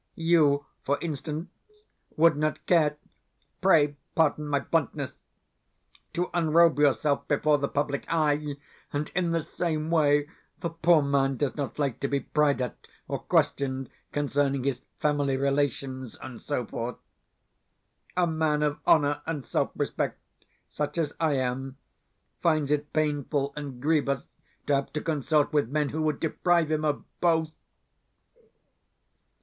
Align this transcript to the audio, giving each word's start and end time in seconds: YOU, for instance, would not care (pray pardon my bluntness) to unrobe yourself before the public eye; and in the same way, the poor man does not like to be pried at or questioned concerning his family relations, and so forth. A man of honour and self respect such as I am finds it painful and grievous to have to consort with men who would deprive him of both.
YOU, 0.15 0.65
for 0.81 0.97
instance, 0.99 1.47
would 2.17 2.35
not 2.35 2.65
care 2.65 2.97
(pray 3.61 3.97
pardon 4.15 4.47
my 4.47 4.59
bluntness) 4.59 5.13
to 6.13 6.31
unrobe 6.33 6.79
yourself 6.79 7.27
before 7.27 7.59
the 7.59 7.67
public 7.67 8.05
eye; 8.07 8.55
and 8.91 9.11
in 9.15 9.29
the 9.29 9.43
same 9.43 9.91
way, 9.91 10.27
the 10.61 10.71
poor 10.71 11.03
man 11.03 11.37
does 11.37 11.55
not 11.55 11.77
like 11.77 11.99
to 11.99 12.07
be 12.07 12.19
pried 12.19 12.63
at 12.63 12.87
or 13.07 13.19
questioned 13.19 13.91
concerning 14.11 14.63
his 14.63 14.81
family 14.99 15.37
relations, 15.37 16.15
and 16.19 16.41
so 16.41 16.65
forth. 16.65 16.97
A 18.17 18.25
man 18.25 18.63
of 18.63 18.79
honour 18.87 19.21
and 19.27 19.45
self 19.45 19.69
respect 19.75 20.19
such 20.67 20.97
as 20.97 21.13
I 21.19 21.33
am 21.33 21.77
finds 22.41 22.71
it 22.71 22.91
painful 22.91 23.53
and 23.55 23.79
grievous 23.79 24.29
to 24.65 24.73
have 24.73 24.91
to 24.93 25.01
consort 25.01 25.53
with 25.53 25.69
men 25.69 25.89
who 25.89 26.01
would 26.01 26.19
deprive 26.19 26.71
him 26.71 26.83
of 26.83 27.03
both. 27.21 27.51